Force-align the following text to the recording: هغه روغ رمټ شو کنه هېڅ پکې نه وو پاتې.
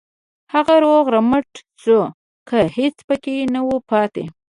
هغه 0.53 0.75
روغ 0.85 1.03
رمټ 1.15 1.49
شو 1.81 1.99
کنه 2.47 2.65
هېڅ 2.77 2.97
پکې 3.07 3.35
نه 3.53 3.61
وو 3.65 3.77
پاتې. 3.89 4.23